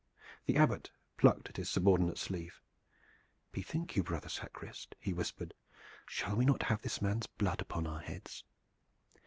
The 0.47 0.55
Abbot 0.57 0.89
plucked 1.15 1.49
at 1.49 1.57
his 1.57 1.69
subordinate's 1.69 2.21
sleeve. 2.21 2.59
"Bethink 3.51 3.95
you, 3.95 4.01
brother 4.01 4.29
sacrist," 4.29 4.95
he 4.99 5.13
whispered, 5.13 5.53
"shall 6.07 6.35
we 6.35 6.43
not 6.43 6.63
have 6.63 6.81
this 6.81 7.03
man's 7.03 7.27
blood 7.27 7.61
upon 7.61 7.85
our 7.85 7.99
heads?" 8.01 8.43